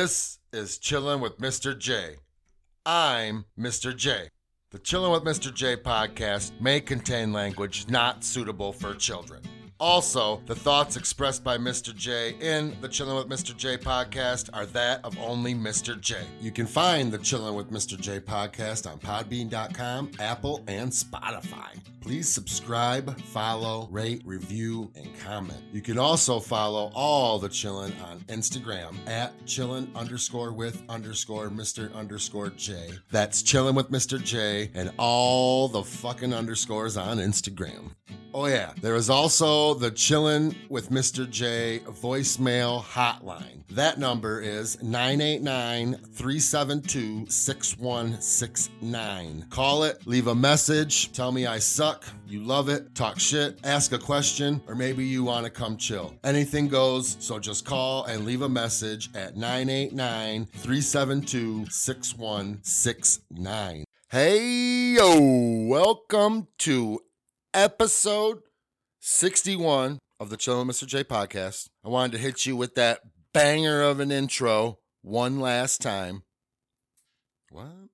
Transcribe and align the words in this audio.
this 0.00 0.38
is 0.50 0.78
Chillin' 0.78 1.20
with 1.20 1.36
Mr. 1.36 1.78
J. 1.78 2.16
I'm 2.86 3.44
Mr. 3.58 3.94
J. 3.94 4.30
The 4.70 4.78
Chillin' 4.78 5.12
with 5.12 5.24
Mr. 5.24 5.52
J 5.52 5.76
podcast 5.76 6.58
may 6.58 6.80
contain 6.80 7.34
language 7.34 7.86
not 7.86 8.24
suitable 8.24 8.72
for 8.72 8.94
children. 8.94 9.42
Also, 9.80 10.42
the 10.44 10.54
thoughts 10.54 10.96
expressed 10.96 11.42
by 11.42 11.56
Mr. 11.56 11.94
J 11.94 12.36
in 12.38 12.76
the 12.82 12.88
Chilling 12.88 13.16
with 13.16 13.28
Mr. 13.28 13.56
J 13.56 13.78
podcast 13.78 14.50
are 14.52 14.66
that 14.66 15.02
of 15.04 15.18
only 15.18 15.54
Mr. 15.54 15.98
J. 15.98 16.16
You 16.38 16.50
can 16.50 16.66
find 16.66 17.10
the 17.10 17.16
Chilling 17.16 17.54
with 17.54 17.70
Mr. 17.70 17.98
J 17.98 18.20
podcast 18.20 18.90
on 18.90 18.98
Podbean.com, 18.98 20.10
Apple, 20.20 20.62
and 20.68 20.90
Spotify. 20.90 21.80
Please 22.02 22.28
subscribe, 22.28 23.18
follow, 23.20 23.88
rate, 23.90 24.22
review, 24.24 24.90
and 24.96 25.18
comment. 25.20 25.62
You 25.72 25.80
can 25.80 25.98
also 25.98 26.40
follow 26.40 26.90
all 26.94 27.38
the 27.38 27.48
Chillin' 27.48 27.92
on 28.02 28.20
Instagram 28.28 28.96
at 29.06 29.38
Chillin' 29.44 29.94
underscore 29.94 30.52
with 30.52 30.82
underscore 30.88 31.48
Mr. 31.48 31.92
underscore 31.94 32.50
J. 32.50 32.90
That's 33.10 33.42
Chillin' 33.42 33.74
with 33.74 33.90
Mr. 33.90 34.22
J 34.22 34.70
and 34.74 34.92
all 34.98 35.68
the 35.68 35.82
fucking 35.82 36.34
underscores 36.34 36.96
on 36.96 37.18
Instagram. 37.18 37.92
Oh, 38.32 38.46
yeah. 38.46 38.72
There 38.80 38.94
is 38.94 39.10
also 39.10 39.74
the 39.74 39.90
Chillin' 39.90 40.54
with 40.68 40.90
Mr. 40.90 41.28
J 41.28 41.80
voicemail 41.84 42.80
hotline. 42.80 43.64
That 43.70 43.98
number 43.98 44.40
is 44.40 44.80
989 44.82 45.94
372 45.94 47.26
6169. 47.28 49.46
Call 49.50 49.82
it, 49.82 50.06
leave 50.06 50.28
a 50.28 50.34
message, 50.34 51.10
tell 51.12 51.32
me 51.32 51.46
I 51.46 51.58
suck, 51.58 52.04
you 52.26 52.40
love 52.40 52.68
it, 52.68 52.94
talk 52.94 53.18
shit, 53.18 53.58
ask 53.64 53.90
a 53.92 53.98
question, 53.98 54.62
or 54.68 54.76
maybe 54.76 55.04
you 55.04 55.24
want 55.24 55.44
to 55.44 55.50
come 55.50 55.76
chill. 55.76 56.14
Anything 56.22 56.68
goes, 56.68 57.16
so 57.18 57.40
just 57.40 57.64
call 57.64 58.04
and 58.04 58.24
leave 58.24 58.42
a 58.42 58.48
message 58.48 59.10
at 59.16 59.36
989 59.36 60.46
372 60.46 61.66
6169. 61.68 63.84
Hey, 64.08 64.94
yo, 64.94 65.66
welcome 65.68 66.46
to 66.58 67.00
episode 67.54 68.40
61 69.00 69.98
of 70.18 70.30
the 70.30 70.36
Chillin' 70.36 70.68
Mr. 70.68 70.86
J 70.86 71.04
podcast. 71.04 71.68
I 71.84 71.88
wanted 71.88 72.12
to 72.12 72.18
hit 72.18 72.46
you 72.46 72.56
with 72.56 72.74
that 72.74 73.00
banger 73.32 73.82
of 73.82 74.00
an 74.00 74.10
intro 74.10 74.78
one 75.02 75.40
last 75.40 75.80
time. 75.80 76.22
What? 77.50 77.88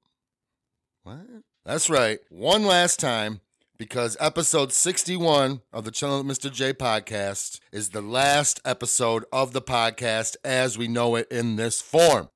What? 1.04 1.26
That's 1.64 1.88
right. 1.88 2.18
One 2.30 2.64
last 2.64 3.00
time 3.00 3.40
because 3.78 4.16
episode 4.20 4.72
61 4.72 5.62
of 5.72 5.84
the 5.84 5.90
Chillin' 5.90 6.24
Mr. 6.24 6.52
J 6.52 6.72
podcast 6.72 7.60
is 7.72 7.90
the 7.90 8.02
last 8.02 8.60
episode 8.64 9.24
of 9.32 9.52
the 9.52 9.62
podcast 9.62 10.36
as 10.44 10.76
we 10.76 10.88
know 10.88 11.16
it 11.16 11.28
in 11.30 11.56
this 11.56 11.80
form. 11.80 12.28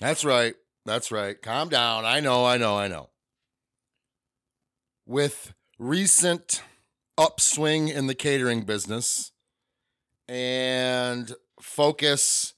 That's 0.00 0.24
right. 0.24 0.54
That's 0.84 1.12
right. 1.12 1.40
Calm 1.40 1.68
down. 1.68 2.04
I 2.04 2.20
know, 2.20 2.44
I 2.44 2.56
know, 2.58 2.76
I 2.76 2.88
know. 2.88 3.10
With 5.06 5.54
recent 5.82 6.62
upswing 7.18 7.88
in 7.88 8.06
the 8.06 8.14
catering 8.14 8.62
business 8.62 9.32
and 10.28 11.32
focus 11.60 12.54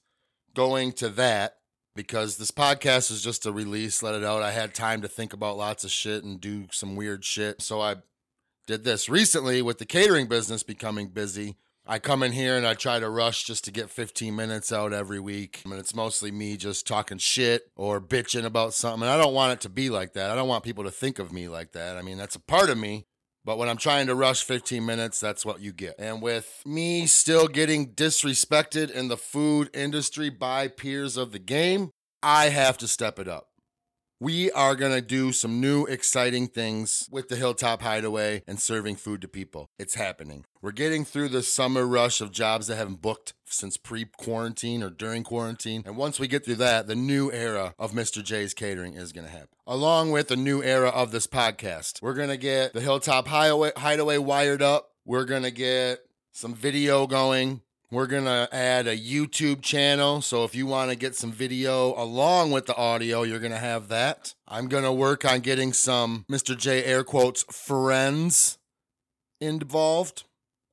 going 0.53 0.91
to 0.91 1.09
that 1.09 1.57
because 1.95 2.37
this 2.37 2.51
podcast 2.51 3.09
is 3.09 3.23
just 3.23 3.47
a 3.47 3.51
release, 3.51 4.03
let 4.03 4.13
it 4.13 4.23
out. 4.23 4.43
I 4.43 4.51
had 4.51 4.75
time 4.75 5.01
to 5.01 5.07
think 5.07 5.33
about 5.33 5.57
lots 5.57 5.83
of 5.83 5.89
shit 5.89 6.23
and 6.23 6.39
do 6.39 6.67
some 6.71 6.95
weird 6.95 7.25
shit. 7.25 7.63
So 7.63 7.81
I 7.81 7.95
did 8.67 8.83
this 8.83 9.09
recently 9.09 9.63
with 9.63 9.79
the 9.79 9.85
catering 9.85 10.27
business 10.27 10.61
becoming 10.61 11.07
busy. 11.07 11.57
I 11.87 11.97
come 11.97 12.21
in 12.21 12.31
here 12.31 12.55
and 12.55 12.65
I 12.65 12.75
try 12.75 12.99
to 12.99 13.09
rush 13.09 13.43
just 13.43 13.63
to 13.65 13.71
get 13.71 13.89
15 13.89 14.35
minutes 14.35 14.71
out 14.71 14.93
every 14.93 15.19
week. 15.19 15.63
I 15.65 15.71
And 15.71 15.79
it's 15.79 15.95
mostly 15.95 16.31
me 16.31 16.57
just 16.57 16.85
talking 16.85 17.17
shit 17.17 17.71
or 17.75 17.99
bitching 17.99 18.45
about 18.45 18.75
something. 18.75 19.01
And 19.01 19.11
I 19.11 19.17
don't 19.17 19.33
want 19.33 19.53
it 19.53 19.61
to 19.61 19.69
be 19.69 19.89
like 19.89 20.13
that. 20.13 20.29
I 20.29 20.35
don't 20.35 20.47
want 20.47 20.63
people 20.63 20.83
to 20.83 20.91
think 20.91 21.17
of 21.17 21.33
me 21.33 21.47
like 21.47 21.71
that. 21.71 21.97
I 21.97 22.03
mean, 22.03 22.19
that's 22.19 22.35
a 22.35 22.39
part 22.39 22.69
of 22.69 22.77
me. 22.77 23.07
But 23.45 23.59
when 23.59 23.69
I'm 23.69 23.77
trying 23.77 24.07
to 24.07 24.15
rush 24.15 24.43
15 24.43 24.83
minutes, 24.83 25.19
that's 25.19 25.45
what 25.45 25.61
you 25.61 25.71
get. 25.71 25.95
And 25.99 26.19
with 26.19 26.63
me 26.65 27.05
still 27.05 27.47
getting 27.47 27.93
disrespected 27.93 28.89
in 28.89 29.07
the 29.07 29.17
food 29.17 29.69
industry 29.71 30.31
by 30.31 30.67
peers 30.67 31.15
of 31.15 31.31
the 31.31 31.39
game, 31.39 31.91
I 32.23 32.49
have 32.49 32.79
to 32.79 32.87
step 32.87 33.19
it 33.19 33.27
up. 33.27 33.49
We 34.21 34.49
are 34.53 34.77
going 34.77 34.93
to 34.93 35.01
do 35.01 35.33
some 35.33 35.59
new 35.59 35.85
exciting 35.87 36.47
things 36.47 37.09
with 37.11 37.27
the 37.27 37.35
Hilltop 37.35 37.81
Hideaway 37.81 38.43
and 38.47 38.61
serving 38.61 38.95
food 38.95 39.21
to 39.21 39.27
people. 39.27 39.69
It's 39.77 39.95
happening. 39.95 40.45
We're 40.61 40.71
getting 40.71 41.03
through 41.03 41.29
the 41.29 41.43
summer 41.43 41.85
rush 41.85 42.21
of 42.21 42.31
jobs 42.31 42.67
that 42.67 42.77
haven't 42.77 43.01
booked 43.01 43.33
since 43.43 43.75
pre 43.75 44.05
quarantine 44.05 44.81
or 44.81 44.89
during 44.89 45.23
quarantine. 45.23 45.83
And 45.85 45.97
once 45.97 46.17
we 46.17 46.29
get 46.29 46.45
through 46.45 46.55
that, 46.55 46.87
the 46.87 46.95
new 46.95 47.29
era 47.29 47.75
of 47.77 47.91
Mr. 47.91 48.23
J's 48.23 48.53
Catering 48.53 48.93
is 48.93 49.11
going 49.11 49.27
to 49.27 49.33
happen. 49.33 49.49
Along 49.67 50.11
with 50.11 50.29
the 50.29 50.37
new 50.37 50.63
era 50.63 50.89
of 50.89 51.11
this 51.11 51.27
podcast, 51.27 52.01
we're 52.01 52.13
going 52.13 52.29
to 52.29 52.37
get 52.37 52.71
the 52.71 52.79
Hilltop 52.79 53.27
Hideaway, 53.27 53.73
Hideaway 53.75 54.19
wired 54.19 54.61
up. 54.61 54.91
We're 55.03 55.25
going 55.25 55.43
to 55.43 55.51
get 55.51 55.99
some 56.31 56.55
video 56.55 57.05
going. 57.05 57.61
We're 57.91 58.07
going 58.07 58.25
to 58.25 58.49
add 58.51 58.87
a 58.87 58.97
YouTube 58.97 59.61
channel. 59.61 60.21
So 60.21 60.43
if 60.43 60.55
you 60.55 60.65
want 60.65 60.89
to 60.89 60.95
get 60.95 61.15
some 61.15 61.31
video 61.31 61.93
along 61.93 62.51
with 62.51 62.65
the 62.65 62.75
audio, 62.75 63.21
you're 63.21 63.39
going 63.39 63.51
to 63.51 63.57
have 63.57 63.89
that. 63.89 64.33
I'm 64.47 64.67
going 64.67 64.83
to 64.83 64.91
work 64.91 65.23
on 65.23 65.41
getting 65.41 65.71
some 65.71 66.25
Mr. 66.29 66.57
J 66.57 66.83
air 66.83 67.03
quotes 67.03 67.43
friends 67.43 68.57
involved. 69.39 70.23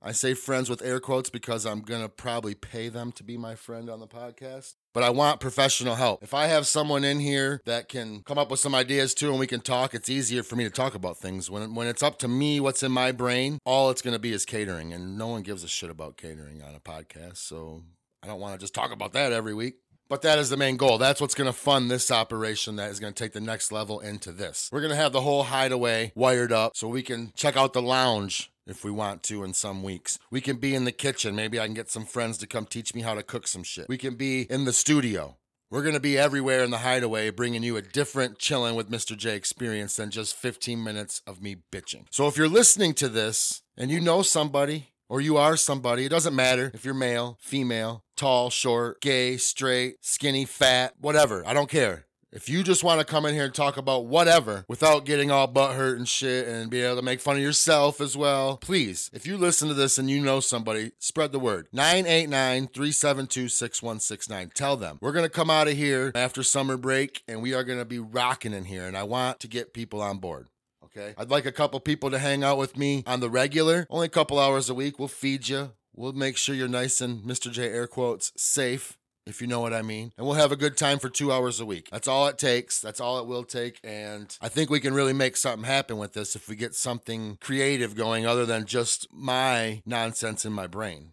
I 0.01 0.13
say 0.13 0.35
friends 0.35 0.71
with 0.71 0.83
air 0.83 1.01
quotes 1.01 1.31
because 1.31 1.67
I'm 1.67 1.83
going 1.83 2.03
to 2.03 2.09
probably 2.09 2.55
pay 2.55 2.89
them 2.89 3.13
to 3.13 3.23
be 3.23 3.37
my 3.37 3.55
friend 3.55 3.91
on 3.91 4.01
the 4.01 4.09
podcast. 4.09 4.75
But 4.93 5.03
I 5.03 5.11
want 5.11 5.41
professional 5.41 5.95
help. 5.95 6.23
If 6.23 6.35
I 6.35 6.47
have 6.47 6.67
someone 6.67 7.05
in 7.05 7.21
here 7.21 7.61
that 7.65 7.89
can 7.89 8.23
come 8.23 8.39
up 8.39 8.51
with 8.51 8.61
some 8.61 8.75
ideas 8.75 9.15
too 9.15 9.31
and 9.31 9.39
we 9.39 9.47
can 9.47 9.61
talk, 9.61 9.95
it's 9.95 10.11
easier 10.11 10.43
for 10.43 10.57
me 10.57 10.65
to 10.65 10.71
talk 10.71 10.95
about 10.95 11.17
things. 11.17 11.51
When, 11.51 11.75
when 11.75 11.87
it's 11.87 12.03
up 12.03 12.19
to 12.21 12.29
me, 12.29 12.61
what's 12.61 12.83
in 12.83 12.93
my 12.93 13.13
brain, 13.13 13.59
all 13.65 13.91
it's 13.91 14.03
going 14.03 14.13
to 14.13 14.19
be 14.21 14.33
is 14.33 14.45
catering. 14.45 14.93
And 14.93 15.17
no 15.17 15.29
one 15.29 15.43
gives 15.43 15.65
a 15.65 15.69
shit 15.69 15.91
about 15.91 16.17
catering 16.17 16.63
on 16.63 16.75
a 16.75 16.81
podcast. 16.81 17.39
So 17.39 17.83
I 18.23 18.27
don't 18.27 18.41
want 18.41 18.55
to 18.55 18.63
just 18.63 18.75
talk 18.75 18.93
about 18.93 19.13
that 19.15 19.33
every 19.33 19.55
week. 19.55 19.77
But 20.13 20.21
that 20.21 20.39
is 20.39 20.51
the 20.51 20.59
main 20.59 20.77
goal. 20.77 20.99
That's 20.99 21.23
what's 21.23 21.35
going 21.35 21.47
to 21.47 21.55
fund 21.55 21.91
this 21.91 22.11
operation 22.11 22.77
that 22.77 22.91
is 22.91 23.01
going 23.01 23.15
to 23.15 23.25
take 23.25 23.33
the 23.33 23.41
next 23.41 23.73
level 23.73 23.99
into 23.99 24.31
this. 24.31 24.69
We're 24.71 24.83
going 24.83 24.91
to 24.91 24.97
have 24.97 25.13
the 25.13 25.23
whole 25.23 25.45
hideaway 25.45 26.13
wired 26.15 26.53
up 26.53 26.77
so 26.77 26.87
we 26.87 27.03
can 27.03 27.33
check 27.35 27.57
out 27.57 27.73
the 27.73 27.81
lounge 27.81 28.53
if 28.67 28.85
we 28.85 28.91
want 28.91 29.23
to 29.23 29.43
in 29.43 29.55
some 29.55 29.83
weeks. 29.83 30.19
We 30.31 30.43
can 30.43 30.57
be 30.57 30.75
in 30.75 30.85
the 30.85 30.93
kitchen. 30.93 31.35
Maybe 31.35 31.59
I 31.59 31.65
can 31.65 31.73
get 31.73 31.91
some 31.91 32.05
friends 32.05 32.37
to 32.39 32.47
come 32.47 32.67
teach 32.67 32.95
me 32.95 33.01
how 33.01 33.15
to 33.15 33.23
cook 33.23 33.49
some 33.49 33.63
shit. 33.63 33.89
We 33.89 33.97
can 33.97 34.17
be 34.17 34.43
in 34.51 34.67
the 34.67 34.75
studio. 34.75 35.39
We're 35.71 35.81
going 35.81 35.95
to 35.95 36.01
be 36.01 36.19
everywhere 36.19 36.63
in 36.63 36.71
the 36.71 36.77
hideaway, 36.77 37.31
bringing 37.31 37.63
you 37.63 37.79
a 37.79 37.81
different 37.81 38.39
chilling 38.39 38.75
with 38.75 38.91
Mr. 38.91 39.17
J 39.17 39.35
experience 39.35 39.97
than 39.97 40.11
just 40.11 40.37
15 40.37 40.85
minutes 40.85 41.23
of 41.27 41.41
me 41.41 41.57
bitching. 41.73 42.05
So 42.11 42.29
if 42.29 42.37
you're 42.37 42.49
listening 42.49 42.93
to 42.97 43.09
this 43.09 43.63
and 43.79 43.91
you 43.91 43.99
know 43.99 44.21
somebody, 44.21 44.92
or 45.13 45.21
you 45.21 45.37
are 45.37 45.59
somebody, 45.59 46.07
it 46.07 46.09
doesn't 46.09 46.35
matter 46.35 46.71
if 46.73 46.87
you're 46.87 46.95
male, 46.95 47.37
female, 47.39 48.03
tall, 48.17 48.49
short, 48.49 48.99
gay, 49.03 49.37
straight, 49.37 49.97
skinny, 50.01 50.47
fat, 50.47 50.95
whatever. 50.99 51.47
I 51.47 51.53
don't 51.53 51.69
care. 51.69 52.07
If 52.33 52.49
you 52.49 52.63
just 52.63 52.83
want 52.83 52.99
to 52.99 53.05
come 53.05 53.27
in 53.27 53.35
here 53.35 53.45
and 53.45 53.53
talk 53.53 53.77
about 53.77 54.07
whatever 54.07 54.65
without 54.69 55.05
getting 55.05 55.31
all 55.31 55.47
butthurt 55.47 55.97
and 55.97 56.09
shit 56.09 56.49
and 56.49 56.71
be 56.71 56.81
able 56.81 56.97
to 56.97 57.03
make 57.03 57.21
fun 57.21 57.37
of 57.37 57.43
yourself 57.43 58.01
as 58.01 58.17
well, 58.17 58.57
please, 58.57 59.11
if 59.13 59.27
you 59.27 59.37
listen 59.37 59.69
to 59.69 59.75
this 59.75 59.99
and 59.99 60.09
you 60.09 60.19
know 60.19 60.41
somebody, 60.41 60.93
spread 60.99 61.33
the 61.33 61.39
word. 61.39 61.69
989 61.73 62.69
372 62.69 63.51
6169. 63.51 64.51
Tell 64.55 64.79
them. 64.79 64.97
We're 65.03 65.13
going 65.13 65.27
to 65.27 65.29
come 65.29 65.51
out 65.51 65.69
of 65.69 65.75
here 65.75 66.11
after 66.15 66.43
summer 66.43 66.79
break 66.79 67.23
and 67.29 67.43
we 67.43 67.53
are 67.53 67.65
going 67.65 67.81
to 67.81 67.85
be 67.85 67.99
rocking 67.99 68.55
in 68.55 68.65
here. 68.65 68.87
And 68.87 68.97
I 68.97 69.03
want 69.03 69.41
to 69.41 69.47
get 69.47 69.75
people 69.75 70.01
on 70.01 70.17
board. 70.17 70.49
Okay. 70.97 71.15
I'd 71.17 71.31
like 71.31 71.47
a 71.47 71.53
couple 71.53 71.81
people 71.81 72.11
to 72.11 72.19
hang 72.19 72.45
out 72.45 72.59
with 72.59 72.77
me 72.77 73.03
on 73.07 73.21
the 73.21 73.31
regular, 73.31 73.87
only 73.89 74.07
a 74.07 74.11
couple 74.11 74.39
hours 74.39 74.69
a 74.69 74.75
week. 74.75 74.99
We'll 74.99 75.09
feed 75.09 75.49
you. 75.49 75.73
We'll 75.95 76.13
make 76.13 76.37
sure 76.37 76.55
you're 76.55 76.69
nice 76.69 77.01
and 77.01 77.23
Mr. 77.23 77.51
J 77.51 77.69
air 77.69 77.87
quotes 77.87 78.33
safe 78.37 78.99
if 79.27 79.41
you 79.41 79.47
know 79.47 79.61
what 79.61 79.73
I 79.73 79.83
mean. 79.83 80.13
And 80.17 80.27
we'll 80.27 80.37
have 80.37 80.53
a 80.53 80.57
good 80.57 80.77
time 80.77 80.99
for 80.99 81.09
two 81.09 81.33
hours 81.33 81.61
a 81.61 81.67
week. 81.67 81.89
That's 81.91 82.09
all 82.09 82.27
it 82.29 82.39
takes. 82.39 82.81
That's 82.81 83.01
all 83.01 83.19
it 83.19 83.27
will 83.27 83.45
take. 83.45 83.79
And 83.85 84.37
I 84.41 84.49
think 84.49 84.69
we 84.69 84.81
can 84.81 84.95
really 84.95 85.13
make 85.13 85.37
something 85.37 85.65
happen 85.65 85.99
with 85.99 86.13
this 86.13 86.35
if 86.35 86.49
we 86.49 86.57
get 86.57 86.75
something 86.75 87.39
creative 87.41 87.95
going 87.95 88.27
other 88.27 88.45
than 88.45 88.67
just 88.67 89.07
my 89.13 89.83
nonsense 89.87 90.45
in 90.45 90.53
my 90.53 90.67
brain. 90.67 91.13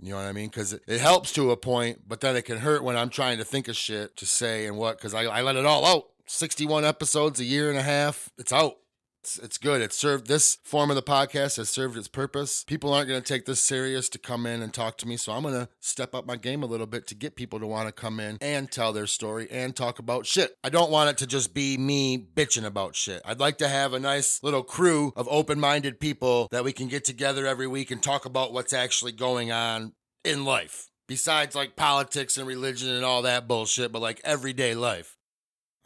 You 0.00 0.10
know 0.10 0.16
what 0.16 0.26
I 0.26 0.32
mean? 0.32 0.48
Because 0.48 0.72
it, 0.72 0.82
it 0.86 1.00
helps 1.00 1.32
to 1.34 1.50
a 1.52 1.56
point, 1.56 2.02
but 2.06 2.20
then 2.20 2.36
it 2.36 2.42
can 2.42 2.58
hurt 2.58 2.82
when 2.82 2.96
I'm 2.96 3.10
trying 3.10 3.38
to 3.38 3.44
think 3.44 3.68
of 3.68 3.76
shit 3.76 4.16
to 4.16 4.26
say 4.26 4.66
and 4.66 4.76
what, 4.76 4.98
because 4.98 5.14
I, 5.14 5.22
I 5.24 5.42
let 5.42 5.56
it 5.56 5.64
all 5.64 5.86
out. 5.86 6.08
61 6.26 6.84
episodes, 6.84 7.40
a 7.40 7.44
year 7.44 7.68
and 7.68 7.78
a 7.78 7.82
half, 7.82 8.30
it's 8.38 8.52
out. 8.52 8.76
It's, 9.22 9.38
it's 9.38 9.56
good. 9.56 9.80
It's 9.80 9.96
served 9.96 10.26
this 10.26 10.58
form 10.64 10.90
of 10.90 10.96
the 10.96 11.02
podcast 11.02 11.56
has 11.56 11.70
served 11.70 11.96
its 11.96 12.08
purpose. 12.08 12.62
People 12.64 12.92
aren't 12.92 13.08
going 13.08 13.22
to 13.22 13.26
take 13.26 13.46
this 13.46 13.60
serious 13.60 14.10
to 14.10 14.18
come 14.18 14.44
in 14.44 14.60
and 14.60 14.72
talk 14.72 14.98
to 14.98 15.08
me, 15.08 15.16
so 15.16 15.32
I'm 15.32 15.42
going 15.42 15.54
to 15.54 15.68
step 15.80 16.14
up 16.14 16.26
my 16.26 16.36
game 16.36 16.62
a 16.62 16.66
little 16.66 16.86
bit 16.86 17.06
to 17.06 17.14
get 17.14 17.34
people 17.34 17.58
to 17.60 17.66
want 17.66 17.88
to 17.88 17.92
come 17.92 18.20
in 18.20 18.36
and 18.42 18.70
tell 18.70 18.92
their 18.92 19.06
story 19.06 19.48
and 19.50 19.74
talk 19.74 19.98
about 19.98 20.26
shit. 20.26 20.54
I 20.62 20.68
don't 20.68 20.90
want 20.90 21.08
it 21.08 21.18
to 21.18 21.26
just 21.26 21.54
be 21.54 21.78
me 21.78 22.18
bitching 22.18 22.66
about 22.66 22.96
shit. 22.96 23.22
I'd 23.24 23.40
like 23.40 23.56
to 23.58 23.68
have 23.68 23.94
a 23.94 24.00
nice 24.00 24.42
little 24.42 24.62
crew 24.62 25.14
of 25.16 25.26
open-minded 25.30 26.00
people 26.00 26.48
that 26.50 26.64
we 26.64 26.72
can 26.72 26.88
get 26.88 27.04
together 27.06 27.46
every 27.46 27.66
week 27.66 27.90
and 27.90 28.02
talk 28.02 28.26
about 28.26 28.52
what's 28.52 28.74
actually 28.74 29.12
going 29.12 29.50
on 29.50 29.94
in 30.22 30.44
life. 30.44 30.88
Besides 31.06 31.54
like 31.54 31.76
politics 31.76 32.36
and 32.36 32.46
religion 32.46 32.90
and 32.90 33.06
all 33.06 33.22
that 33.22 33.48
bullshit, 33.48 33.90
but 33.90 34.02
like 34.02 34.20
everyday 34.22 34.74
life. 34.74 35.16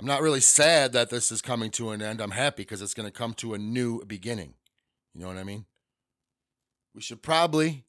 I'm 0.00 0.06
not 0.06 0.22
really 0.22 0.40
sad 0.40 0.92
that 0.92 1.10
this 1.10 1.32
is 1.32 1.42
coming 1.42 1.72
to 1.72 1.90
an 1.90 2.00
end. 2.00 2.20
I'm 2.20 2.30
happy 2.30 2.62
because 2.62 2.80
it's 2.80 2.94
going 2.94 3.08
to 3.08 3.12
come 3.12 3.34
to 3.34 3.54
a 3.54 3.58
new 3.58 4.04
beginning. 4.04 4.54
You 5.12 5.22
know 5.22 5.26
what 5.26 5.36
I 5.36 5.42
mean? 5.42 5.64
We 6.94 7.00
should 7.00 7.20
probably 7.20 7.84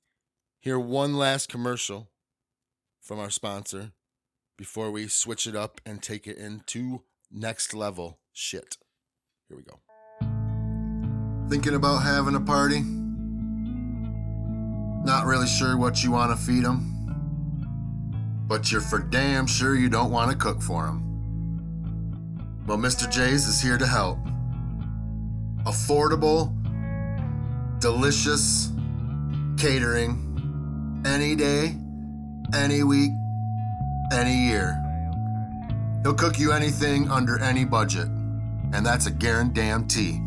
hear 0.59 0.79
one 0.79 1.13
last 1.13 1.49
commercial 1.49 2.09
from 2.99 3.19
our 3.19 3.29
sponsor 3.29 3.91
before 4.57 4.89
we 4.89 5.07
switch 5.07 5.45
it 5.45 5.55
up 5.55 5.81
and 5.85 6.01
take 6.01 6.25
it 6.25 6.37
into 6.37 7.03
next 7.31 7.75
level 7.75 8.17
shit. 8.33 8.77
Here 9.47 9.55
we 9.55 9.61
go. 9.61 9.79
Thinking 11.47 11.75
about 11.75 11.97
having 11.99 12.33
a 12.33 12.41
party? 12.41 12.81
Not 15.05 15.27
really 15.27 15.47
sure 15.47 15.77
what 15.77 16.03
you 16.03 16.09
want 16.11 16.35
to 16.35 16.43
feed 16.43 16.65
them? 16.65 16.95
But 18.47 18.71
you're 18.71 18.81
for 18.81 18.97
damn 18.97 19.45
sure 19.45 19.75
you 19.75 19.89
don't 19.89 20.11
want 20.11 20.31
to 20.31 20.37
cook 20.37 20.59
for 20.63 20.87
them. 20.87 21.08
Well, 22.69 22.77
Mr. 22.77 23.09
J's 23.09 23.47
is 23.47 23.59
here 23.59 23.79
to 23.79 23.87
help. 23.87 24.19
Affordable, 25.63 26.53
delicious 27.79 28.71
catering 29.57 31.01
any 31.03 31.35
day, 31.35 31.75
any 32.53 32.83
week, 32.83 33.09
any 34.13 34.35
year. 34.49 34.79
He'll 36.03 36.13
cook 36.13 36.37
you 36.37 36.51
anything 36.51 37.09
under 37.09 37.39
any 37.39 37.65
budget, 37.65 38.05
and 38.05 38.85
that's 38.85 39.07
a 39.07 39.11
guarantee. 39.11 40.21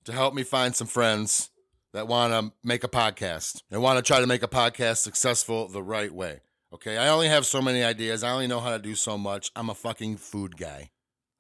to 0.06 0.12
help 0.12 0.36
me 0.36 0.44
find 0.44 0.76
some 0.76 0.86
friends 0.86 1.50
that 1.94 2.08
want 2.08 2.34
to 2.34 2.54
make 2.64 2.84
a 2.84 2.88
podcast 2.88 3.64
and 3.72 3.82
want 3.82 3.98
to 3.98 4.04
try 4.04 4.20
to 4.20 4.28
make 4.28 4.44
a 4.44 4.48
podcast 4.48 4.98
successful 4.98 5.68
the 5.68 5.82
right 5.82 6.14
way. 6.14 6.42
Okay, 6.74 6.98
I 6.98 7.10
only 7.10 7.28
have 7.28 7.46
so 7.46 7.62
many 7.62 7.84
ideas. 7.84 8.24
I 8.24 8.32
only 8.32 8.48
know 8.48 8.62
how 8.62 8.72
to 8.72 8.80
do 8.80 8.96
so 8.96 9.18
much. 9.18 9.52
I'm 9.58 9.70
a 9.70 9.76
fucking 9.76 10.18
food 10.18 10.56
guy. 10.56 10.92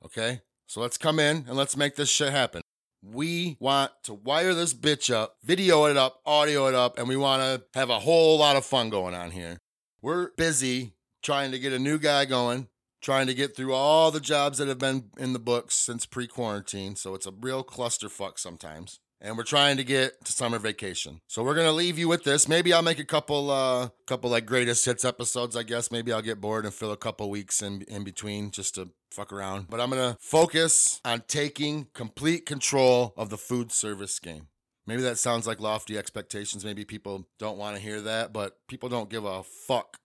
Okay, 0.04 0.42
so 0.68 0.81
let's 0.81 0.98
come 0.98 1.19
in 1.19 1.45
and 1.48 1.56
let's 1.56 1.78
make 1.78 1.95
this 1.95 2.10
shit 2.10 2.31
happen. 2.31 2.62
We 3.01 3.56
want 3.60 3.92
to 4.04 4.13
wire 4.13 4.54
this 4.54 4.74
bitch 4.74 5.12
up, 5.13 5.38
video 5.42 5.86
it 5.86 5.95
up, 5.95 6.19
audio 6.25 6.68
it 6.68 6.75
up, 6.75 7.00
and 7.00 7.07
we 7.07 7.16
want 7.16 7.42
to 7.42 7.80
have 7.80 7.89
a 7.89 8.00
whole 8.00 8.38
lot 8.39 8.57
of 8.57 8.66
fun 8.66 8.89
going 8.89 9.16
on 9.16 9.31
here. 9.31 9.57
We're 10.01 10.31
busy 10.38 10.95
trying 11.24 11.51
to 11.51 11.60
get 11.60 11.72
a 11.72 11.80
new 11.80 11.98
guy 11.98 12.25
going, 12.25 12.68
trying 13.01 13.27
to 13.27 13.34
get 13.34 13.56
through 13.56 13.74
all 13.74 14.12
the 14.12 14.19
jobs 14.19 14.57
that 14.57 14.68
have 14.68 14.80
been 14.80 15.12
in 15.18 15.31
the 15.31 15.39
books 15.39 15.75
since 15.75 16.06
pre 16.06 16.27
quarantine. 16.27 16.98
So 16.98 17.16
it's 17.16 17.25
a 17.25 17.31
real 17.31 17.63
clusterfuck 17.63 18.38
sometimes 18.38 19.00
and 19.21 19.38
we're 19.38 19.44
trying 19.44 19.77
to 19.77 19.83
get 19.83 20.25
to 20.25 20.31
summer 20.31 20.57
vacation. 20.57 21.21
So 21.27 21.44
we're 21.44 21.56
gonna 21.56 21.71
leave 21.71 22.00
you 22.00 22.07
with 22.07 22.23
this. 22.23 22.47
Maybe 22.47 22.73
I'll 22.73 22.81
make 22.81 23.00
a 23.00 23.06
couple, 23.06 23.51
uh, 23.51 23.89
couple 24.07 24.31
like 24.31 24.45
greatest 24.45 24.83
hits 24.85 25.06
episodes. 25.06 25.56
I 25.56 25.63
guess 25.63 25.91
maybe 25.91 26.12
I'll 26.12 26.21
get 26.21 26.41
bored 26.41 26.65
and 26.65 26.73
fill 26.73 26.91
a 26.91 26.97
couple 26.97 27.29
weeks 27.29 27.62
in 27.62 27.83
in 27.83 28.03
between 28.03 28.51
just 28.51 28.75
to 28.75 28.89
fuck 29.12 29.31
around. 29.31 29.68
But 29.69 29.79
I'm 29.79 29.89
gonna 29.89 30.18
focus 30.19 31.00
on 31.06 31.23
taking 31.27 31.88
complete 31.94 32.45
control 32.45 33.13
of 33.15 33.29
the 33.29 33.38
food 33.38 33.71
service 33.71 34.19
game. 34.19 34.47
Maybe 34.88 35.03
that 35.03 35.19
sounds 35.19 35.45
like 35.45 35.59
lofty 35.59 35.97
expectations. 35.97 36.65
Maybe 36.65 36.85
people 36.85 37.27
don't 37.38 37.57
want 37.57 37.75
to 37.75 37.81
hear 37.81 38.01
that, 38.01 38.33
but 38.33 38.57
people 38.67 38.89
don't 38.89 39.09
give 39.09 39.25
a 39.25 39.44
fuck 39.44 39.97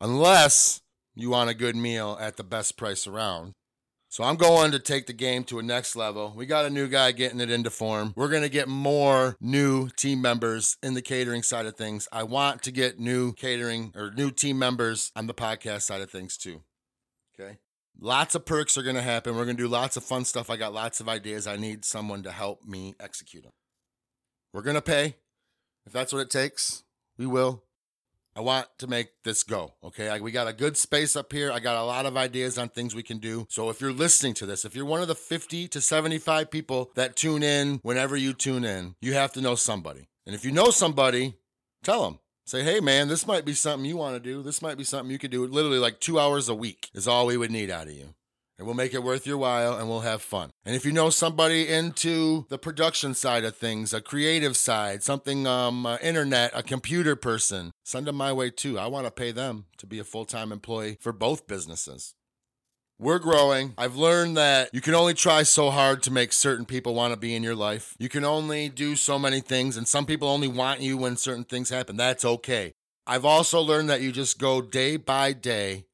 unless 0.00 0.80
you 1.14 1.30
want 1.30 1.50
a 1.50 1.54
good 1.54 1.76
meal 1.76 2.18
at 2.20 2.36
the 2.36 2.44
best 2.44 2.76
price 2.76 3.06
around. 3.06 3.54
So 4.14 4.22
I'm 4.22 4.36
going 4.36 4.70
to 4.70 4.78
take 4.78 5.06
the 5.06 5.12
game 5.12 5.42
to 5.46 5.58
a 5.58 5.62
next 5.64 5.96
level. 5.96 6.32
We 6.36 6.46
got 6.46 6.66
a 6.66 6.70
new 6.70 6.86
guy 6.86 7.10
getting 7.10 7.40
it 7.40 7.50
into 7.50 7.68
form. 7.68 8.12
We're 8.14 8.28
going 8.28 8.44
to 8.44 8.48
get 8.48 8.68
more 8.68 9.36
new 9.40 9.88
team 9.88 10.22
members 10.22 10.76
in 10.84 10.94
the 10.94 11.02
catering 11.02 11.42
side 11.42 11.66
of 11.66 11.74
things. 11.74 12.06
I 12.12 12.22
want 12.22 12.62
to 12.62 12.70
get 12.70 13.00
new 13.00 13.32
catering 13.32 13.90
or 13.96 14.12
new 14.12 14.30
team 14.30 14.56
members 14.56 15.10
on 15.16 15.26
the 15.26 15.34
podcast 15.34 15.82
side 15.82 16.00
of 16.00 16.12
things 16.12 16.36
too. 16.36 16.62
Okay. 17.34 17.58
Lots 17.98 18.36
of 18.36 18.46
perks 18.46 18.78
are 18.78 18.84
going 18.84 18.94
to 18.94 19.02
happen. 19.02 19.34
We're 19.34 19.46
going 19.46 19.56
to 19.56 19.64
do 19.64 19.68
lots 19.68 19.96
of 19.96 20.04
fun 20.04 20.24
stuff. 20.24 20.48
I 20.48 20.58
got 20.58 20.72
lots 20.72 21.00
of 21.00 21.08
ideas. 21.08 21.48
I 21.48 21.56
need 21.56 21.84
someone 21.84 22.22
to 22.22 22.30
help 22.30 22.64
me 22.64 22.94
execute 23.00 23.42
them. 23.42 23.52
We're 24.52 24.62
going 24.62 24.76
to 24.76 24.80
pay. 24.80 25.16
If 25.86 25.92
that's 25.92 26.12
what 26.12 26.20
it 26.20 26.30
takes, 26.30 26.84
we 27.18 27.26
will. 27.26 27.64
I 28.36 28.40
want 28.40 28.66
to 28.78 28.86
make 28.86 29.08
this 29.22 29.42
go. 29.42 29.74
Okay. 29.82 30.08
I, 30.08 30.18
we 30.20 30.32
got 30.32 30.48
a 30.48 30.52
good 30.52 30.76
space 30.76 31.16
up 31.16 31.32
here. 31.32 31.52
I 31.52 31.60
got 31.60 31.76
a 31.76 31.84
lot 31.84 32.06
of 32.06 32.16
ideas 32.16 32.58
on 32.58 32.68
things 32.68 32.94
we 32.94 33.02
can 33.02 33.18
do. 33.18 33.46
So 33.48 33.70
if 33.70 33.80
you're 33.80 33.92
listening 33.92 34.34
to 34.34 34.46
this, 34.46 34.64
if 34.64 34.74
you're 34.74 34.84
one 34.84 35.02
of 35.02 35.08
the 35.08 35.14
50 35.14 35.68
to 35.68 35.80
75 35.80 36.50
people 36.50 36.90
that 36.94 37.16
tune 37.16 37.42
in 37.42 37.78
whenever 37.82 38.16
you 38.16 38.32
tune 38.32 38.64
in, 38.64 38.96
you 39.00 39.14
have 39.14 39.32
to 39.34 39.40
know 39.40 39.54
somebody. 39.54 40.08
And 40.26 40.34
if 40.34 40.44
you 40.44 40.52
know 40.52 40.70
somebody, 40.70 41.34
tell 41.82 42.04
them. 42.04 42.18
Say, 42.46 42.62
hey 42.62 42.80
man, 42.80 43.08
this 43.08 43.26
might 43.26 43.46
be 43.46 43.54
something 43.54 43.88
you 43.88 43.96
want 43.96 44.16
to 44.16 44.20
do. 44.20 44.42
This 44.42 44.60
might 44.60 44.76
be 44.76 44.84
something 44.84 45.10
you 45.10 45.18
could 45.18 45.30
do. 45.30 45.46
Literally, 45.46 45.78
like 45.78 45.98
two 45.98 46.20
hours 46.20 46.48
a 46.48 46.54
week 46.54 46.90
is 46.92 47.08
all 47.08 47.24
we 47.24 47.38
would 47.38 47.50
need 47.50 47.70
out 47.70 47.86
of 47.86 47.94
you 47.94 48.14
and 48.58 48.66
we'll 48.66 48.76
make 48.76 48.94
it 48.94 49.02
worth 49.02 49.26
your 49.26 49.38
while 49.38 49.76
and 49.76 49.88
we'll 49.88 50.00
have 50.00 50.22
fun. 50.22 50.50
And 50.64 50.74
if 50.74 50.84
you 50.84 50.92
know 50.92 51.10
somebody 51.10 51.68
into 51.68 52.46
the 52.48 52.58
production 52.58 53.14
side 53.14 53.44
of 53.44 53.56
things, 53.56 53.92
a 53.92 54.00
creative 54.00 54.56
side, 54.56 55.02
something 55.02 55.46
um 55.46 55.86
uh, 55.86 55.98
internet, 56.02 56.52
a 56.54 56.62
computer 56.62 57.16
person, 57.16 57.72
send 57.84 58.06
them 58.06 58.16
my 58.16 58.32
way 58.32 58.50
too. 58.50 58.78
I 58.78 58.86
want 58.86 59.06
to 59.06 59.10
pay 59.10 59.32
them 59.32 59.66
to 59.78 59.86
be 59.86 59.98
a 59.98 60.04
full-time 60.04 60.52
employee 60.52 60.98
for 61.00 61.12
both 61.12 61.46
businesses. 61.46 62.14
We're 62.96 63.18
growing. 63.18 63.74
I've 63.76 63.96
learned 63.96 64.36
that 64.36 64.70
you 64.72 64.80
can 64.80 64.94
only 64.94 65.14
try 65.14 65.42
so 65.42 65.70
hard 65.70 66.00
to 66.04 66.12
make 66.12 66.32
certain 66.32 66.64
people 66.64 66.94
want 66.94 67.12
to 67.12 67.18
be 67.18 67.34
in 67.34 67.42
your 67.42 67.56
life. 67.56 67.96
You 67.98 68.08
can 68.08 68.24
only 68.24 68.68
do 68.68 68.94
so 68.94 69.18
many 69.18 69.40
things, 69.40 69.76
and 69.76 69.88
some 69.88 70.06
people 70.06 70.28
only 70.28 70.46
want 70.46 70.80
you 70.80 70.96
when 70.96 71.16
certain 71.16 71.42
things 71.42 71.70
happen. 71.70 71.96
That's 71.96 72.24
okay. 72.24 72.72
I've 73.04 73.24
also 73.24 73.60
learned 73.60 73.90
that 73.90 74.00
you 74.00 74.12
just 74.12 74.38
go 74.38 74.62
day 74.62 74.96
by 74.96 75.32
day 75.32 75.86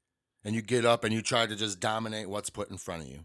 and 0.44 0.54
you 0.54 0.62
get 0.62 0.84
up 0.84 1.04
and 1.04 1.12
you 1.12 1.22
try 1.22 1.46
to 1.46 1.56
just 1.56 1.80
dominate 1.80 2.28
what's 2.28 2.50
put 2.50 2.70
in 2.70 2.76
front 2.76 3.02
of 3.02 3.08
you. 3.08 3.20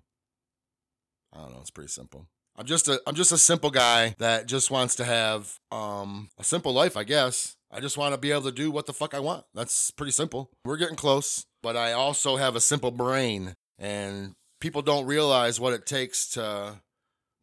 I 1.34 1.40
don't 1.40 1.54
know, 1.54 1.60
it's 1.62 1.72
pretty 1.72 1.90
simple. 1.90 2.28
I'm 2.58 2.66
just 2.66 2.88
a 2.88 3.02
I'm 3.06 3.16
just 3.16 3.32
a 3.32 3.38
simple 3.38 3.70
guy 3.70 4.16
that 4.20 4.48
just 4.48 4.72
wants 4.72 4.96
to 4.96 5.04
have 5.04 5.60
um 5.72 6.30
a 6.38 6.44
simple 6.44 6.74
life, 6.74 6.96
I 6.96 7.04
guess. 7.04 7.58
I 7.72 7.82
just 7.82 7.98
want 7.98 8.14
to 8.14 8.18
be 8.18 8.32
able 8.32 8.44
to 8.44 8.52
do 8.52 8.72
what 8.72 8.86
the 8.86 8.94
fuck 8.94 9.14
I 9.14 9.20
want. 9.20 9.44
That's 9.54 9.92
pretty 9.92 10.14
simple. 10.14 10.50
We're 10.64 10.78
getting 10.78 10.96
close, 10.96 11.46
but 11.62 11.76
I 11.76 11.92
also 11.92 12.38
have 12.38 12.56
a 12.56 12.62
simple 12.62 12.92
brain 12.92 13.56
and 13.78 14.36
people 14.62 14.82
don't 14.82 15.06
realize 15.06 15.60
what 15.60 15.74
it 15.74 15.86
takes 15.86 16.30
to 16.30 16.82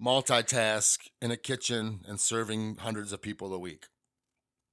multitask 0.03 0.99
in 1.21 1.31
a 1.31 1.37
kitchen 1.37 2.01
and 2.09 2.19
serving 2.19 2.77
hundreds 2.81 3.13
of 3.13 3.21
people 3.21 3.53
a 3.53 3.59
week. 3.59 3.85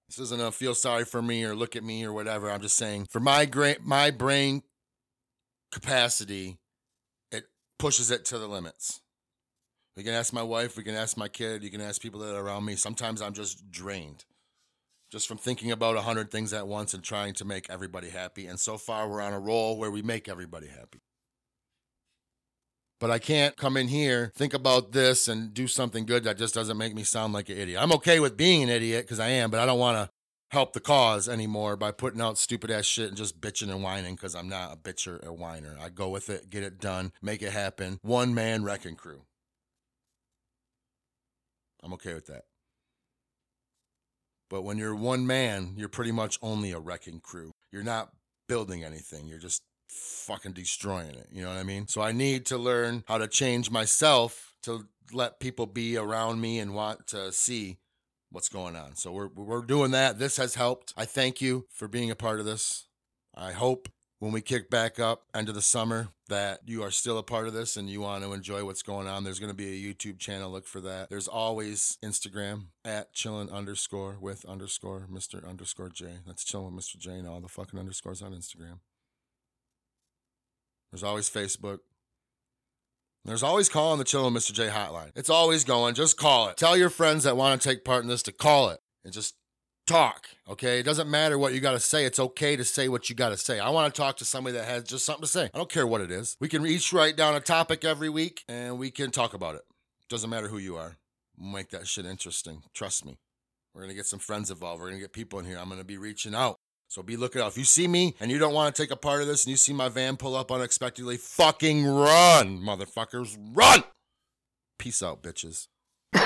This 0.07 0.19
isn't 0.19 0.41
a 0.41 0.51
feel 0.51 0.73
sorry 0.73 1.05
for 1.05 1.21
me 1.21 1.43
or 1.43 1.55
look 1.55 1.75
at 1.75 1.83
me 1.83 2.03
or 2.05 2.13
whatever. 2.13 2.49
I'm 2.49 2.61
just 2.61 2.77
saying 2.77 3.07
for 3.11 3.19
my 3.19 3.45
gra- 3.45 3.75
my 3.83 4.09
brain 4.09 4.63
capacity, 5.71 6.59
it 7.31 7.45
pushes 7.77 8.11
it 8.11 8.25
to 8.25 8.37
the 8.37 8.47
limits. 8.47 9.01
We 9.97 10.03
can 10.03 10.13
ask 10.13 10.31
my 10.31 10.43
wife, 10.43 10.77
we 10.77 10.83
can 10.83 10.95
ask 10.95 11.17
my 11.17 11.27
kid, 11.27 11.63
you 11.63 11.69
can 11.69 11.81
ask 11.81 12.01
people 12.01 12.21
that 12.21 12.35
are 12.35 12.45
around 12.45 12.65
me. 12.65 12.75
Sometimes 12.75 13.21
I'm 13.21 13.33
just 13.33 13.69
drained 13.69 14.25
just 15.11 15.27
from 15.27 15.37
thinking 15.37 15.71
about 15.71 15.97
a 15.97 16.01
hundred 16.01 16.31
things 16.31 16.53
at 16.53 16.67
once 16.67 16.93
and 16.93 17.03
trying 17.03 17.33
to 17.33 17.45
make 17.45 17.69
everybody 17.69 18.09
happy. 18.09 18.45
And 18.45 18.59
so 18.59 18.77
far, 18.77 19.09
we're 19.09 19.21
on 19.21 19.33
a 19.33 19.39
roll 19.39 19.77
where 19.77 19.91
we 19.91 20.01
make 20.01 20.29
everybody 20.29 20.67
happy. 20.67 20.99
But 22.99 23.09
I 23.09 23.17
can't 23.17 23.55
come 23.55 23.77
in 23.77 23.87
here, 23.87 24.31
think 24.35 24.53
about 24.53 24.91
this, 24.91 25.27
and 25.27 25.53
do 25.53 25.67
something 25.67 26.05
good 26.05 26.25
that 26.25 26.37
just 26.37 26.53
doesn't 26.53 26.77
make 26.77 26.93
me 26.93 27.03
sound 27.03 27.33
like 27.33 27.49
an 27.49 27.57
idiot. 27.57 27.81
I'm 27.81 27.93
okay 27.93 28.19
with 28.19 28.37
being 28.37 28.63
an 28.63 28.69
idiot 28.69 29.05
because 29.05 29.19
I 29.19 29.29
am, 29.29 29.49
but 29.49 29.59
I 29.59 29.65
don't 29.65 29.79
want 29.79 29.97
to 29.97 30.09
help 30.49 30.73
the 30.73 30.79
cause 30.79 31.29
anymore 31.29 31.75
by 31.75 31.91
putting 31.91 32.21
out 32.21 32.37
stupid 32.37 32.71
ass 32.71 32.85
shit 32.85 33.07
and 33.07 33.17
just 33.17 33.39
bitching 33.39 33.69
and 33.69 33.83
whining 33.83 34.15
because 34.15 34.35
I'm 34.35 34.49
not 34.49 34.73
a 34.73 34.77
bitcher 34.77 35.25
or 35.25 35.33
whiner. 35.33 35.77
I 35.79 35.89
go 35.89 36.09
with 36.09 36.29
it, 36.29 36.49
get 36.49 36.63
it 36.63 36.79
done, 36.79 37.11
make 37.21 37.41
it 37.41 37.51
happen. 37.51 37.99
One 38.01 38.33
man 38.33 38.63
wrecking 38.63 38.95
crew. 38.95 39.21
I'm 41.83 41.93
okay 41.93 42.13
with 42.13 42.27
that. 42.27 42.43
But 44.49 44.63
when 44.63 44.77
you're 44.77 44.95
one 44.95 45.27
man, 45.27 45.73
you're 45.77 45.89
pretty 45.89 46.11
much 46.11 46.39
only 46.41 46.71
a 46.71 46.79
wrecking 46.79 47.19
crew. 47.19 47.51
You're 47.71 47.83
not 47.83 48.09
building 48.47 48.83
anything. 48.83 49.27
You're 49.27 49.37
just 49.37 49.61
fucking 49.87 50.53
destroying 50.53 51.11
it. 51.11 51.27
You 51.31 51.43
know 51.43 51.49
what 51.49 51.57
I 51.57 51.63
mean? 51.63 51.87
So 51.87 52.01
I 52.01 52.11
need 52.11 52.45
to 52.47 52.57
learn 52.57 53.03
how 53.07 53.19
to 53.19 53.27
change 53.27 53.69
myself 53.69 54.53
to 54.63 54.87
let 55.13 55.39
people 55.39 55.67
be 55.67 55.97
around 55.97 56.41
me 56.41 56.59
and 56.59 56.73
want 56.73 57.07
to 57.07 57.31
see 57.31 57.77
what's 58.31 58.49
going 58.49 58.75
on. 58.75 58.95
So 58.95 59.11
we're 59.11 59.27
we're 59.27 59.61
doing 59.61 59.91
that. 59.91 60.19
This 60.19 60.37
has 60.37 60.55
helped. 60.55 60.93
I 60.95 61.05
thank 61.05 61.41
you 61.41 61.65
for 61.71 61.87
being 61.87 62.11
a 62.11 62.15
part 62.15 62.39
of 62.39 62.45
this. 62.45 62.87
I 63.35 63.51
hope 63.51 63.89
when 64.19 64.33
we 64.33 64.41
kick 64.41 64.69
back 64.69 64.99
up 64.99 65.23
end 65.33 65.47
of 65.47 65.55
the 65.55 65.61
summer 65.61 66.09
that 66.27 66.59
you 66.65 66.83
are 66.83 66.91
still 66.91 67.17
a 67.17 67.23
part 67.23 67.47
of 67.47 67.53
this 67.53 67.77
and 67.77 67.89
you 67.89 68.01
want 68.01 68.23
to 68.23 68.33
enjoy 68.33 68.63
what's 68.63 68.83
going 68.83 69.07
on 69.07 69.23
there's 69.23 69.39
going 69.39 69.51
to 69.51 69.55
be 69.55 69.69
a 69.69 69.93
youtube 69.93 70.19
channel 70.19 70.51
look 70.51 70.67
for 70.67 70.81
that 70.81 71.09
there's 71.09 71.27
always 71.27 71.97
instagram 72.03 72.65
at 72.83 73.13
chillin 73.13 73.51
underscore 73.51 74.17
with 74.19 74.45
underscore 74.45 75.07
mr 75.11 75.47
underscore 75.47 75.89
j 75.89 76.05
that's 76.27 76.43
chillin 76.43 76.73
with 76.75 76.85
mr 76.85 76.97
j 76.97 77.11
and 77.11 77.27
all 77.27 77.39
the 77.39 77.47
fucking 77.47 77.79
underscores 77.79 78.21
on 78.21 78.33
instagram 78.33 78.79
there's 80.91 81.03
always 81.03 81.29
facebook 81.29 81.79
there's 83.25 83.43
always 83.43 83.69
calling 83.69 83.99
the 83.99 84.05
Chillin' 84.05 84.35
Mr. 84.35 84.53
J 84.53 84.67
hotline. 84.67 85.11
It's 85.15 85.29
always 85.29 85.63
going. 85.63 85.95
Just 85.95 86.17
call 86.17 86.49
it. 86.49 86.57
Tell 86.57 86.77
your 86.77 86.89
friends 86.89 87.23
that 87.25 87.37
want 87.37 87.61
to 87.61 87.69
take 87.69 87.83
part 87.83 88.03
in 88.03 88.09
this 88.09 88.23
to 88.23 88.31
call 88.31 88.69
it 88.69 88.79
and 89.03 89.13
just 89.13 89.35
talk. 89.85 90.27
Okay. 90.47 90.79
It 90.79 90.83
doesn't 90.83 91.09
matter 91.09 91.37
what 91.37 91.53
you 91.53 91.59
got 91.59 91.73
to 91.73 91.79
say. 91.79 92.05
It's 92.05 92.19
okay 92.19 92.55
to 92.55 92.63
say 92.63 92.87
what 92.87 93.09
you 93.09 93.15
got 93.15 93.29
to 93.29 93.37
say. 93.37 93.59
I 93.59 93.69
want 93.69 93.93
to 93.93 94.01
talk 94.01 94.17
to 94.17 94.25
somebody 94.25 94.55
that 94.57 94.65
has 94.65 94.83
just 94.83 95.05
something 95.05 95.23
to 95.23 95.27
say. 95.27 95.49
I 95.53 95.57
don't 95.57 95.69
care 95.69 95.87
what 95.87 96.01
it 96.01 96.11
is. 96.11 96.37
We 96.39 96.47
can 96.47 96.65
each 96.65 96.93
write 96.93 97.17
down 97.17 97.35
a 97.35 97.39
topic 97.39 97.83
every 97.83 98.09
week 98.09 98.43
and 98.47 98.79
we 98.79 98.91
can 98.91 99.11
talk 99.11 99.33
about 99.33 99.55
it. 99.55 99.61
Doesn't 100.09 100.29
matter 100.29 100.47
who 100.47 100.57
you 100.57 100.77
are. 100.77 100.97
Make 101.37 101.69
that 101.69 101.87
shit 101.87 102.05
interesting. 102.05 102.63
Trust 102.73 103.05
me. 103.05 103.17
We're 103.73 103.81
going 103.81 103.91
to 103.91 103.95
get 103.95 104.07
some 104.07 104.19
friends 104.19 104.49
involved. 104.49 104.81
We're 104.81 104.87
going 104.87 104.99
to 104.99 105.03
get 105.03 105.13
people 105.13 105.39
in 105.39 105.45
here. 105.45 105.57
I'm 105.57 105.69
going 105.69 105.79
to 105.79 105.85
be 105.85 105.97
reaching 105.97 106.33
out. 106.33 106.59
So 106.89 107.03
be 107.03 107.15
looking 107.17 107.39
out. 107.39 107.49
If 107.49 107.57
you 107.57 107.65
see 107.65 107.87
me 107.87 108.15
and 108.19 108.31
you 108.31 108.39
don't 108.39 108.55
want 108.55 108.75
to 108.75 108.81
take 108.81 108.89
a 108.89 108.95
part 108.95 109.21
of 109.21 109.27
this 109.27 109.45
and 109.45 109.51
you 109.51 109.57
see 109.57 109.73
my 109.73 109.89
van 109.89 110.17
pull 110.17 110.35
up 110.35 110.51
unexpectedly, 110.51 111.17
fucking 111.17 111.85
run, 111.85 112.57
motherfuckers. 112.57 113.37
Run! 113.53 113.83
Peace 114.79 115.03
out, 115.03 115.21
bitches. 115.21 115.67
this 116.13 116.23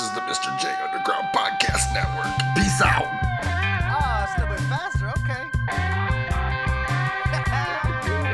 is 0.00 0.10
the 0.14 0.22
Mr. 0.22 0.58
J 0.58 0.74
Underground 0.82 1.26
Podcast 1.34 1.92
Network. 1.92 2.32
Peace 2.56 2.80
out. 2.80 3.04
Ah, 3.04 4.24
it's 4.24 4.38
a 4.38 4.40
little 4.40 4.56
bit 4.56 4.64
faster. 4.64 5.08
Okay. 5.20 5.42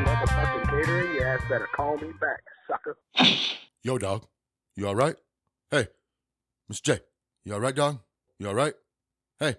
motherfucking 0.05 0.71
catering, 0.71 1.15
your 1.15 1.27
ass 1.27 1.41
better 1.49 1.69
call 1.75 1.97
me 1.99 2.13
back, 2.21 2.45
sucker. 2.71 2.97
Yo, 3.83 3.99
dog. 3.99 4.25
You 4.77 4.87
all 4.87 4.95
right? 4.95 5.17
Hey, 5.73 5.89
Mr. 6.73 6.83
J. 6.83 7.01
You 7.45 7.55
all 7.55 7.61
right, 7.61 7.75
dog? 7.75 7.99
You 8.39 8.47
all 8.47 8.55
right? 8.55 8.75
Hey. 9.41 9.57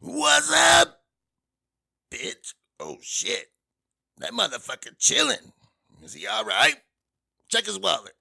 What's 0.00 0.52
up, 0.52 1.00
bitch? 2.10 2.54
Oh, 2.80 2.96
shit. 3.00 3.46
That 4.18 4.32
motherfucker 4.32 4.98
chilling. 4.98 5.52
Is 6.02 6.14
he 6.14 6.26
all 6.26 6.44
right? 6.44 6.76
Check 7.48 7.66
his 7.66 7.78
wallet. 7.78 8.14